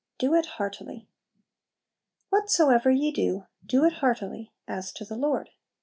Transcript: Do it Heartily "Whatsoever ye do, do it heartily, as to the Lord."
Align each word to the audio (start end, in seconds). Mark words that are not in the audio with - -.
Do 0.17 0.33
it 0.33 0.47
Heartily 0.57 1.07
"Whatsoever 2.31 2.89
ye 2.89 3.11
do, 3.11 3.45
do 3.63 3.83
it 3.85 3.97
heartily, 4.01 4.51
as 4.67 4.91
to 4.93 5.05
the 5.05 5.15
Lord." 5.15 5.51